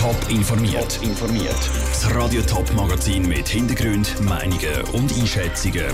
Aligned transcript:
Top 0.00 0.16
informiert. 0.30 0.98
informiert. 1.02 1.70
Das 1.88 2.14
Radio 2.14 2.40
Top 2.40 2.72
Magazin 2.72 3.28
mit 3.28 3.46
Hintergrund, 3.46 4.18
Meinungen 4.22 4.80
und 4.94 5.12
Einschätzungen 5.12 5.84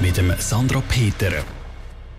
mit 0.00 0.16
dem 0.16 0.32
Sandra 0.38 0.82
Peter. 0.88 1.30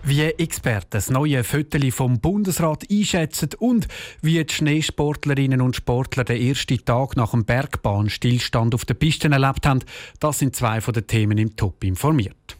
Wie 0.04 0.22
Experten 0.22 0.86
das 0.90 1.10
neue 1.10 1.42
Viertel 1.42 1.90
vom 1.90 2.20
Bundesrat 2.20 2.84
einschätzen 2.88 3.48
und 3.58 3.88
wie 4.22 4.44
die 4.44 4.54
Schneesportlerinnen 4.54 5.60
und 5.60 5.74
Sportler 5.74 6.22
den 6.22 6.40
ersten 6.40 6.84
Tag 6.84 7.16
nach 7.16 7.32
dem 7.32 7.44
Bergbahnstillstand 7.44 8.72
auf 8.72 8.84
den 8.84 8.96
Pisten 8.96 9.32
erlebt 9.32 9.66
haben, 9.66 9.80
das 10.20 10.38
sind 10.38 10.54
zwei 10.54 10.80
von 10.80 10.94
den 10.94 11.08
Themen 11.08 11.38
im 11.38 11.56
Top 11.56 11.82
informiert. 11.82 12.55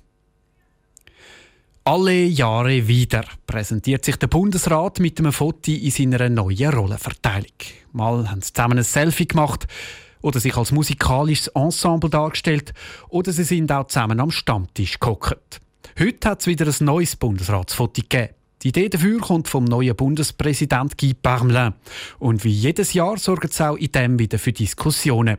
Alle 1.88 2.24
Jahre 2.24 2.88
wieder 2.88 3.24
präsentiert 3.46 4.04
sich 4.04 4.16
der 4.16 4.26
Bundesrat 4.26 4.98
mit 4.98 5.20
einem 5.20 5.32
Foto 5.32 5.70
in 5.70 5.92
seiner 5.92 6.28
neuen 6.28 6.74
Rollenverteilung. 6.74 7.46
Mal 7.92 8.28
haben 8.28 8.42
sie 8.42 8.52
zusammen 8.52 8.78
ein 8.78 8.82
Selfie 8.82 9.28
gemacht 9.28 9.68
oder 10.20 10.40
sich 10.40 10.56
als 10.56 10.72
musikalisches 10.72 11.46
Ensemble 11.46 12.10
dargestellt 12.10 12.74
oder 13.08 13.30
sie 13.30 13.44
sind 13.44 13.70
auch 13.70 13.86
zusammen 13.86 14.18
am 14.18 14.32
Stammtisch 14.32 14.98
gehockt. 14.98 15.60
Heute 15.96 16.28
hat 16.28 16.40
es 16.40 16.48
wieder 16.48 16.66
ein 16.66 16.84
neues 16.84 17.14
Bundesratsfoto 17.14 18.02
gegeben. 18.02 18.34
Die 18.64 18.70
Idee 18.70 18.88
dafür 18.88 19.20
kommt 19.20 19.46
vom 19.46 19.62
neuen 19.62 19.94
Bundespräsident 19.94 20.98
Guy 20.98 21.14
Parmelin. 21.14 21.74
Und 22.18 22.42
wie 22.42 22.50
jedes 22.50 22.94
Jahr 22.94 23.16
sorgt 23.16 23.52
es 23.52 23.60
auch 23.60 23.76
in 23.76 23.92
dem 23.92 24.18
wieder 24.18 24.40
für 24.40 24.52
Diskussionen. 24.52 25.38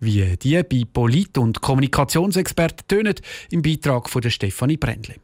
Wie 0.00 0.36
die 0.38 0.60
bei 0.60 0.82
Polit- 0.92 1.38
und 1.38 1.60
Kommunikationsexperten 1.60 2.88
tönen 2.88 3.14
im 3.52 3.62
Beitrag 3.62 4.10
von 4.10 4.28
Stefanie 4.28 4.76
Brändli. 4.76 5.14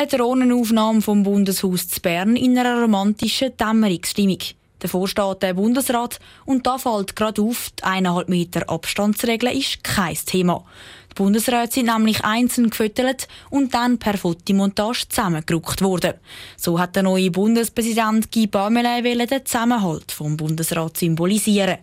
Eine 0.00 0.08
Drohnenaufnahme 0.08 1.02
vom 1.02 1.24
Bundeshaus 1.24 1.86
zu 1.86 2.00
Bern 2.00 2.34
in 2.34 2.56
einer 2.56 2.80
romantischen 2.80 3.54
Dämmerungsstimmung. 3.54 4.38
Davor 4.78 5.06
steht 5.06 5.42
der 5.42 5.52
Bundesrat 5.52 6.18
und 6.46 6.66
da 6.66 6.78
fällt 6.78 7.14
gerade 7.14 7.42
auf, 7.42 7.68
die 7.78 7.82
1,5 7.82 8.30
Meter 8.30 8.70
Abstandsregel 8.70 9.54
ist 9.54 9.84
kein 9.84 10.14
Thema. 10.14 10.64
Die 11.10 11.14
Bundesräte 11.16 11.74
sind 11.74 11.94
nämlich 11.94 12.24
einzeln 12.24 12.70
gefüttert 12.70 13.28
und 13.50 13.74
dann 13.74 13.98
per 13.98 14.16
Fotomontage 14.16 15.06
zusammengerückt 15.06 15.82
worden. 15.82 16.14
So 16.56 16.78
hat 16.78 16.96
der 16.96 17.02
neue 17.02 17.30
Bundespräsident 17.30 18.32
Guy 18.32 18.46
Parmelin 18.46 19.26
den 19.26 19.44
Zusammenhalt 19.44 20.12
vom 20.12 20.34
Bundesrat 20.38 20.96
symbolisieren. 20.96 21.76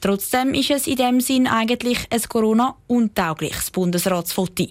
Trotzdem 0.00 0.54
ist 0.54 0.72
es 0.72 0.88
in 0.88 0.96
dem 0.96 1.20
Sinn 1.20 1.46
eigentlich 1.46 2.08
ein 2.10 2.22
Corona-untaugliches 2.22 3.70
Bundesratsfoto. 3.70 4.66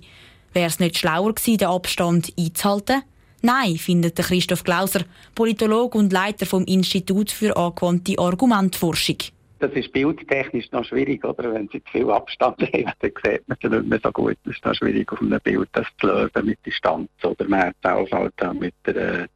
Wäre 0.53 0.67
es 0.67 0.79
nicht 0.79 0.97
schlauer 0.97 1.33
gewesen, 1.33 1.57
den 1.57 1.67
Abstand 1.67 2.33
einzuhalten? 2.37 3.03
Nein, 3.41 3.77
findet 3.77 4.17
Christoph 4.17 4.63
Glauser, 4.63 5.01
Politologe 5.33 5.97
und 5.97 6.11
Leiter 6.11 6.45
vom 6.45 6.65
Institut 6.65 7.31
für 7.31 7.55
angewandte 7.55 8.19
Argumentforschung. 8.19 9.17
Das 9.59 9.71
ist 9.73 9.91
bildtechnisch 9.91 10.71
noch 10.71 10.85
schwierig, 10.85 11.23
oder? 11.25 11.53
Wenn 11.53 11.67
Sie 11.67 11.83
zu 11.83 11.91
viel 11.91 12.09
Abstand 12.09 12.61
haben, 12.73 12.85
dann 12.99 13.11
sieht 13.21 13.47
man 13.47 13.57
es 13.61 13.69
nicht 13.69 13.85
mehr 13.85 13.99
so 14.01 14.11
gut. 14.11 14.37
Es 14.45 14.55
ist 14.55 14.65
noch 14.65 14.73
schwierig, 14.73 15.11
auf 15.11 15.21
einem 15.21 15.39
Bild 15.41 15.69
das 15.73 15.85
zu 15.99 16.07
lösen 16.07 16.45
mit 16.45 16.65
Distanz. 16.65 17.09
Oder 17.23 17.47
man 17.47 17.63
hat 17.63 17.75
auch 17.83 18.09
halt 18.11 18.59
mit 18.59 18.73
der 18.85 18.95
äh, 18.95 19.27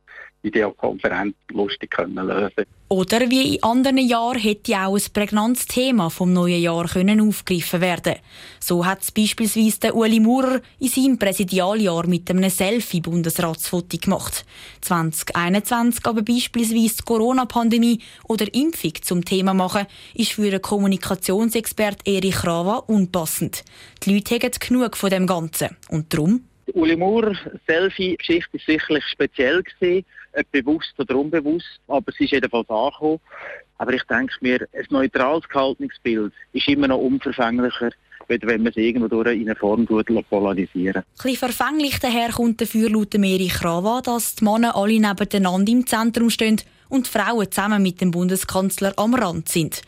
Videokonferenz 0.43 1.35
lustig 1.51 1.89
können 1.89 2.27
lösen 2.27 2.65
Oder 2.89 3.29
wie 3.29 3.55
in 3.55 3.63
anderen 3.63 3.97
Jahren 3.97 4.37
hätte 4.37 4.77
auch 4.77 4.95
ein 4.95 5.13
prägnantes 5.13 5.65
Thema 5.65 6.09
vom 6.09 6.33
neuen 6.33 6.61
Jahr 6.61 6.87
können 6.87 7.21
aufgegriffen 7.21 7.81
werden 7.81 8.15
So 8.59 8.85
hat 8.85 9.01
es 9.01 9.11
beispielsweise 9.11 9.79
der 9.79 9.95
Uli 9.95 10.19
Maurer 10.19 10.61
in 10.79 10.89
seinem 10.89 11.17
Präsidialjahr 11.17 12.05
mit 12.07 12.29
einem 12.29 12.49
Selfie-Bundesratsfoto 12.49 13.97
gemacht. 13.97 14.45
2021 14.81 16.05
aber 16.05 16.21
beispielsweise 16.21 16.97
die 16.97 17.03
Corona-Pandemie 17.05 17.99
oder 18.27 18.53
Impfung 18.53 18.93
zum 19.01 19.23
Thema 19.25 19.53
machen, 19.53 19.87
ist 20.13 20.33
für 20.33 20.51
den 20.51 20.61
Kommunikationsexpert 20.61 22.05
Erich 22.05 22.43
Rava 22.43 22.83
unpassend. 22.87 23.63
Die 24.03 24.13
Leute 24.13 24.35
haben 24.35 24.51
genug 24.59 24.97
von 24.97 25.09
dem 25.09 25.25
Ganzen. 25.25 25.77
Und 25.89 26.13
darum 26.13 26.41
Uli 26.73 26.95
Moore, 26.95 27.35
Selfie-Geschichte 27.67 28.57
ist 28.57 28.65
sicherlich 28.65 29.03
speziell 29.05 29.63
gewesen, 29.63 30.05
bewusst 30.51 30.93
oder 30.97 31.15
unbewusst, 31.15 31.79
aber 31.87 32.11
es 32.11 32.19
ist 32.19 32.31
jedenfalls 32.31 32.69
angekommen. 32.69 33.19
Aber 33.77 33.93
ich 33.93 34.03
denke 34.03 34.33
mir, 34.41 34.67
ein 34.73 34.85
neutrales 34.89 35.47
Gehaltungsbild 35.49 36.31
ist 36.53 36.67
immer 36.67 36.87
noch 36.87 36.99
unverfänglicher, 36.99 37.91
wenn 38.27 38.63
man 38.63 38.67
es 38.67 38.77
irgendwo 38.77 39.21
in 39.21 39.49
eine 39.49 39.55
Form 39.55 39.85
polarisieren 39.85 41.03
Ein 41.03 41.03
bisschen 41.15 41.35
verfänglich 41.35 41.99
daherkommt 41.99 42.61
dafür 42.61 42.89
laut 42.89 43.13
Erich 43.13 43.63
Rava, 43.63 44.01
dass 44.01 44.35
die 44.35 44.45
Männer 44.45 44.75
alle 44.75 44.99
nebeneinander 44.99 45.71
im 45.71 45.85
Zentrum 45.85 46.29
stehen 46.29 46.61
und 46.87 47.07
die 47.07 47.11
Frauen 47.11 47.51
zusammen 47.51 47.83
mit 47.83 47.99
dem 47.99 48.11
Bundeskanzler 48.11 48.93
am 48.95 49.13
Rand 49.13 49.49
sind. 49.49 49.81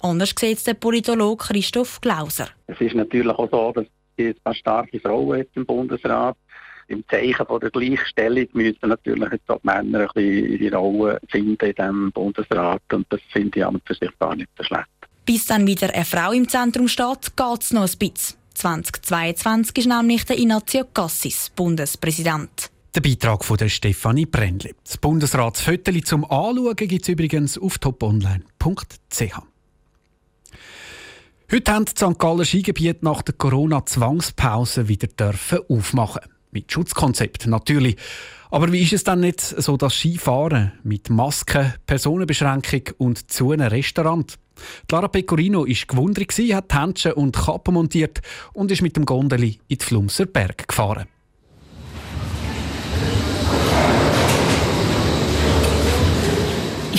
Anders 0.00 0.34
sieht 0.38 0.58
es 0.58 0.64
der 0.64 0.74
Politologe 0.74 1.44
Christoph 1.44 2.00
Glauser. 2.00 2.48
Es 2.66 2.80
ist 2.80 2.94
natürlich 2.94 3.36
auch 3.36 3.50
so, 3.50 3.72
dass 3.72 3.86
es 4.30 4.36
eine 4.44 4.54
starke 4.54 5.00
Frauen 5.00 5.38
jetzt 5.38 5.56
im 5.56 5.66
Bundesrat. 5.66 6.36
Im 6.88 7.04
Zeichen 7.08 7.46
von 7.46 7.60
der 7.60 7.70
Gleichstellung 7.70 8.46
müssen 8.52 8.88
natürlich 8.88 9.32
jetzt 9.32 9.50
auch 9.50 9.60
die 9.62 9.66
Männer 9.66 10.00
ein 10.00 10.08
bisschen 10.14 10.60
ihre 10.60 10.76
Rolle 10.76 11.20
finden 11.28 11.64
in 11.64 11.74
diesem 11.74 12.12
Bundesrat. 12.12 12.82
Und 12.92 13.06
das 13.10 13.20
finde 13.30 13.58
ich 13.58 13.64
an 13.64 13.76
und 13.76 13.86
für 13.86 13.94
sich 13.94 14.10
gar 14.18 14.34
nicht 14.34 14.50
so 14.58 14.64
schlecht. 14.64 14.88
Bis 15.24 15.46
dann 15.46 15.66
wieder 15.66 15.94
eine 15.94 16.04
Frau 16.04 16.32
im 16.32 16.48
Zentrum 16.48 16.88
steht, 16.88 17.36
geht 17.36 17.62
es 17.62 17.72
noch 17.72 17.82
ein 17.82 17.98
bisschen. 17.98 18.36
2022 18.54 19.78
ist 19.78 19.86
nämlich 19.86 20.24
der 20.24 20.38
Ignazio 20.38 20.84
Cassis 20.92 21.50
Bundespräsident. 21.54 22.70
Der 22.94 23.00
Beitrag 23.00 23.42
von 23.44 23.56
der 23.56 23.70
Stefanie 23.70 24.26
Brändli. 24.26 24.74
Das 24.84 24.98
Bundesratsfoto 24.98 25.92
zum 26.00 26.24
Anschauen 26.24 26.76
gibt 26.76 27.02
es 27.02 27.08
übrigens 27.08 27.56
auf 27.56 27.78
toponline.ch. 27.78 29.51
Heute 31.54 31.70
haben 31.70 31.84
die 31.84 31.90
St. 31.90 32.18
Galler 32.18 32.46
Skigebiete 32.46 33.04
nach 33.04 33.20
der 33.20 33.34
Corona-Zwangspause 33.34 34.88
wieder 34.88 35.06
dürfen 35.06 35.58
aufmachen. 35.68 36.22
Mit 36.50 36.72
Schutzkonzept 36.72 37.46
natürlich. 37.46 37.96
Aber 38.50 38.72
wie 38.72 38.80
ist 38.80 38.94
es 38.94 39.04
dann 39.04 39.20
nicht 39.20 39.42
so 39.42 39.76
das 39.76 39.92
Skifahren 39.92 40.72
mit 40.82 41.10
Masken, 41.10 41.74
Personenbeschränkung 41.84 42.94
und 42.96 43.30
zu 43.30 43.50
einem 43.50 43.68
Restaurant? 43.68 44.38
Lara 44.90 45.08
Pecorino 45.08 45.66
war 45.66 45.86
gewundert, 45.86 46.32
hat 46.32 46.72
Händchen 46.72 47.12
und 47.12 47.36
Kappen 47.36 47.74
montiert 47.74 48.22
und 48.54 48.70
ist 48.70 48.80
mit 48.80 48.96
dem 48.96 49.04
Gondeli 49.04 49.60
in 49.68 49.76
die 49.76 49.84
Flumser 49.84 50.24
Berg 50.24 50.66
gefahren. 50.66 51.06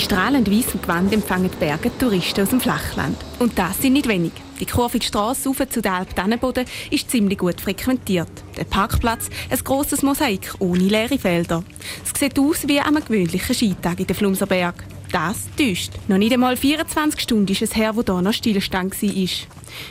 Strahlend 0.04 0.50
weißem 0.50 0.82
Gewand 0.82 1.12
empfangen 1.14 1.50
die 1.50 1.56
Berge 1.56 1.90
Touristen 1.98 2.42
aus 2.42 2.50
dem 2.50 2.60
Flachland. 2.60 3.16
Und 3.38 3.58
das 3.58 3.80
sind 3.80 3.94
nicht 3.94 4.06
wenig. 4.06 4.32
Die 4.60 4.66
kurvige 4.66 5.04
Straße 5.04 5.48
rauf 5.48 5.62
zu 5.70 5.80
der 5.80 5.94
Alp 5.94 6.14
Dannenboden 6.14 6.66
ist 6.90 7.10
ziemlich 7.10 7.38
gut 7.38 7.58
frequentiert. 7.60 8.28
Der 8.56 8.64
Parkplatz, 8.64 9.30
ein 9.48 9.58
grosses 9.64 10.02
Mosaik 10.02 10.54
ohne 10.58 10.82
leere 10.82 11.18
Felder. 11.18 11.64
Es 12.04 12.18
sieht 12.18 12.38
aus 12.38 12.68
wie 12.68 12.80
an 12.80 12.96
einem 12.96 13.04
gewöhnlichen 13.04 13.54
Skitag 13.54 13.98
in 13.98 14.06
den 14.06 14.14
Flumserberg. 14.14 14.84
Das 15.10 15.48
täuscht. 15.56 15.92
Noch 16.06 16.18
nicht 16.18 16.32
einmal 16.32 16.56
24 16.56 17.20
Stunden 17.20 17.50
ist 17.50 17.62
es 17.62 17.74
her, 17.74 17.96
wo 17.96 18.02
hier 18.02 18.20
noch 18.20 18.32
Stillstand 18.34 19.02
war. 19.02 19.26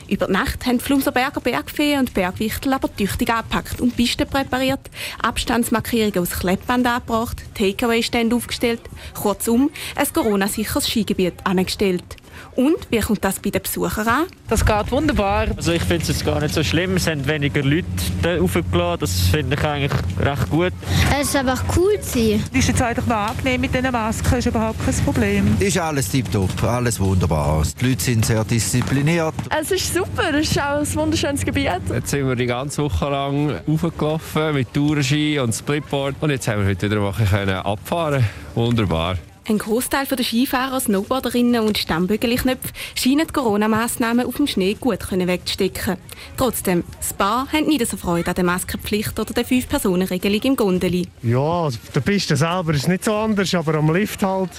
Über 0.08 0.28
die 0.28 0.34
Nacht 0.34 0.66
haben 0.66 0.78
die 0.78 0.84
Flumserberger 0.84 1.42
Bergfeen 1.42 2.00
und 2.00 2.14
Bergwichtel 2.14 2.74
aber 2.74 2.94
tüchtig 2.96 3.30
angepackt 3.30 3.82
und 3.82 3.96
Pisten 3.96 4.28
präpariert, 4.28 4.90
Abstandsmarkierungen 5.22 6.20
aus 6.20 6.32
Kleppband 6.32 6.86
angebracht, 6.86 7.44
Takeaway-Stände 7.56 8.36
aufgestellt, 8.36 8.82
kurzum 9.14 9.70
ein 9.96 10.14
Corona-sicheres 10.14 10.88
Skigebiet 10.88 11.36
angestellt. 11.44 12.18
Und 12.56 12.78
wie 12.90 13.00
kommt 13.00 13.24
das 13.24 13.40
bei 13.40 13.50
den 13.50 13.62
Besuchern 13.62 14.08
an? 14.08 14.26
Das 14.48 14.66
geht 14.66 14.92
wunderbar. 14.92 15.48
Also 15.56 15.72
ich 15.72 15.82
finde 15.82 16.04
es 16.04 16.10
jetzt 16.10 16.26
gar 16.26 16.40
nicht 16.40 16.54
so 16.54 16.64
schlimm. 16.64 16.96
Es 16.96 17.06
sind 17.06 17.28
weniger 17.28 17.64
Leute 17.64 17.86
da 18.22 18.38
raufgelassen. 18.38 19.00
Das 19.00 19.28
finde 19.28 19.56
ich 19.56 19.64
eigentlich 19.64 19.92
recht 20.20 20.50
gut. 20.50 20.74
Es 21.20 21.30
ist 21.30 21.36
einfach 21.36 21.64
cool 21.78 22.00
zu 22.02 22.20
sein. 22.20 22.44
Es 22.52 22.60
ist 22.60 22.68
jetzt 22.70 22.82
eigentlich 22.82 23.06
noch 23.08 23.16
angenehm 23.16 23.62
mit 23.62 23.74
diesen 23.74 23.92
Masken. 23.92 24.38
ist 24.38 24.46
überhaupt 24.46 24.84
kein 24.86 24.96
Problem. 25.06 25.58
Ist 25.60 25.78
alles 25.78 26.10
tiptop, 26.10 26.64
alles 26.64 27.00
wunderbar. 27.00 27.64
Die 27.80 27.90
Leute 27.90 28.04
sind 28.04 28.26
sehr 28.26 28.44
diszipliniert. 28.44 29.34
Es 29.50 29.72
ist 29.72 29.94
super. 29.94 30.34
Es 30.34 30.52
ist 30.52 30.59
auch 30.59 30.79
ein 30.79 30.96
wunderschönes 30.96 31.44
Gebiet. 31.44 31.82
Jetzt 31.91 32.09
sind 32.12 32.28
wir 32.28 32.36
die 32.36 32.46
ganze 32.46 32.84
Woche 32.84 33.09
lang 33.09 33.52
raufgelaufen 33.68 34.53
mit 34.53 34.74
Tourenski 34.74 35.40
und 35.40 35.53
Splitboard. 35.53 36.16
Und 36.22 36.29
jetzt 36.29 36.47
haben 36.47 36.62
wir 36.62 36.68
heute 36.68 36.90
wieder 36.90 37.00
eine 37.02 37.08
Woche 37.08 37.66
abfahren 37.66 38.24
Wunderbar. 38.56 39.18
Ein 39.45 39.57
Großteil 39.57 40.05
der 40.05 40.23
Skifahrer, 40.23 40.79
Snowboarderinnen 40.79 41.63
und 41.63 41.78
Stammbügelknöpfe 41.78 42.69
scheinen 42.95 43.28
die 43.28 43.34
Corona-Massnahmen 43.34 44.25
auf 44.25 44.37
dem 44.37 44.47
Schnee 44.47 44.75
gut 44.79 44.99
wegzustecken. 45.11 45.97
Trotzdem, 46.37 46.85
das 46.97 47.11
Paar 47.11 47.51
haben 47.51 47.67
nicht 47.67 47.85
so 47.85 47.97
Freude 47.97 48.29
an 48.29 48.35
der 48.35 48.45
Maskenpflicht 48.45 49.19
oder 49.19 49.34
der 49.34 49.43
Fünf-Personen-Regelung 49.43 50.41
im 50.43 50.55
Gondeli. 50.55 51.09
Ja, 51.23 51.63
also 51.63 51.78
der 51.93 51.99
Piste 51.99 52.37
selber 52.37 52.73
ist 52.73 52.87
nicht 52.87 53.03
so 53.03 53.13
anders, 53.13 53.53
aber 53.53 53.75
am 53.75 53.93
Lift 53.93 54.23
halt, 54.23 54.51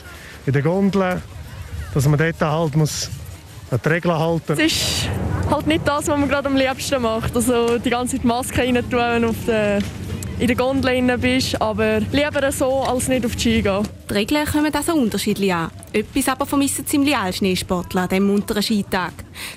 in 0.45 0.53
der 0.53 0.61
Gondel, 0.61 1.23
dass 1.95 2.07
man 2.07 2.19
dort 2.19 2.41
halt 2.43 2.77
muss 2.77 3.09
an 3.71 3.81
die 3.83 3.89
Regeln 3.89 4.19
halten 4.19 4.53
Es 4.53 4.59
ist 4.59 5.09
halt 5.51 5.67
nicht 5.67 5.89
das, 5.89 6.09
was 6.09 6.19
man 6.19 6.29
gerade 6.29 6.49
am 6.49 6.57
liebsten 6.57 7.01
macht. 7.01 7.35
Also 7.35 7.79
die 7.79 7.89
ganze 7.89 8.17
Zeit 8.17 8.25
Maske 8.27 8.61
rein 8.61 8.75
tun 8.91 9.25
auf 9.25 9.37
den 9.47 9.83
in 10.39 10.47
der 10.47 10.57
Gondel 10.57 11.19
bist, 11.19 11.61
aber 11.61 12.01
lieber 12.01 12.53
so, 12.53 12.83
als 12.83 13.09
nicht 13.09 13.25
auf 13.25 13.37
die 13.37 13.41
Ski 13.41 13.63
gehen. 13.63 13.83
Die 14.09 14.15
Regeln 14.15 14.47
kommen 14.47 14.75
also 14.75 14.95
unterschiedlich 14.95 15.53
an. 15.53 15.71
Etwas 15.93 16.29
aber 16.29 16.47
vermissen 16.47 16.87
ziemlich 16.87 17.17
alle 17.17 17.33
Schneesportler 17.33 18.03
an 18.03 18.09
diesem 18.09 18.27
munteren 18.27 18.63
Skitag. 18.63 19.13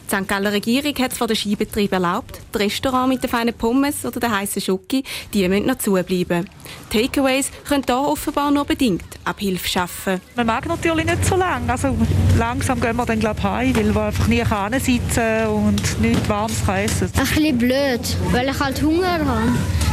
Die 0.05 0.15
St. 0.15 0.27
Galler 0.27 0.51
Regierung 0.51 0.95
hat 0.99 1.11
es 1.11 1.17
von 1.17 1.27
den 1.27 1.35
Skibetrieben 1.35 2.03
erlaubt, 2.03 2.39
die 2.53 2.57
Restaurants 2.59 3.09
mit 3.09 3.23
den 3.23 3.29
feinen 3.29 3.53
Pommes 3.53 4.05
oder 4.05 4.19
den 4.19 4.31
heißen 4.31 4.61
Schoki, 4.61 5.03
die 5.33 5.47
müssen 5.47 5.65
noch 5.65 5.77
zubleiben. 5.77 6.47
Takeaways 6.91 7.51
können 7.67 7.83
hier 7.85 7.97
offenbar 7.97 8.51
nur 8.51 8.65
bedingt 8.65 9.03
Abhilfe 9.25 9.67
schaffen. 9.67 10.21
Man 10.35 10.47
mag 10.47 10.67
natürlich 10.67 11.05
nicht 11.05 11.25
so 11.25 11.35
lange. 11.35 11.71
Also 11.71 11.95
langsam 12.37 12.79
gehen 12.79 12.95
wir 12.95 13.05
dann 13.05 13.19
glaube 13.19 13.43
heim, 13.43 13.75
weil 13.75 13.93
wir 13.93 14.01
einfach 14.03 14.27
nie 14.27 14.43
sitzen 14.79 15.47
und 15.47 16.01
nichts 16.01 16.29
Warmes 16.29 16.61
essen 16.67 17.11
Ein 17.15 17.25
bisschen 17.25 17.57
blöd, 17.57 18.17
weil 18.31 18.49
ich 18.49 18.59
halt 18.59 18.81
Hunger 18.81 19.19
habe 19.19 19.25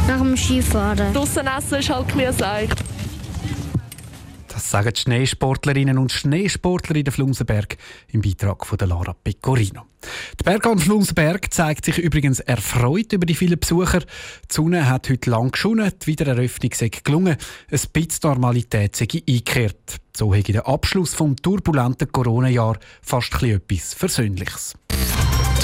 nach 0.07 0.19
dem 0.19 0.37
Skifahren. 0.37 1.13
Draussen 1.13 1.47
essen 1.47 1.79
ist 1.79 1.89
halt 1.89 2.11
ein 2.11 2.17
bisschen 2.17 2.69
das 4.55 4.71
sagen 4.71 4.93
die 4.95 5.01
Schneesportlerinnen 5.01 5.97
und 5.97 6.13
Schneesportler 6.13 6.95
in 6.95 7.03
der 7.03 7.11
Flunsenberg 7.11 7.75
im 8.13 8.21
Beitrag 8.21 8.65
von 8.65 8.77
Lara 8.79 9.13
Pecorino. 9.13 9.81
Die 10.39 10.43
Bergbahn 10.45 10.79
Flunsenberg 10.79 11.53
zeigt 11.53 11.83
sich 11.83 11.97
übrigens 11.97 12.39
erfreut 12.39 13.11
über 13.11 13.25
die 13.25 13.35
vielen 13.35 13.59
Besucher. 13.59 13.99
Die 13.99 14.05
Sonne 14.49 14.87
hat 14.87 15.09
heute 15.09 15.29
lang 15.29 15.51
geschonen, 15.51 15.91
die 16.01 16.07
Wiedereröffnung 16.07 16.71
sei 16.73 16.89
gelungen, 16.89 17.35
ein 17.69 17.79
bisschen 17.91 18.29
Normalität 18.29 18.95
sei 18.95 19.07
eingekehrt. 19.11 19.97
So 20.15 20.33
hätte 20.33 20.53
der 20.53 20.67
Abschluss 20.67 21.13
vom 21.13 21.35
turbulenten 21.35 22.09
Corona-Jahr 22.09 22.79
fast 23.01 23.43
etwas 23.43 23.93
Versöhnliches. 23.93 24.75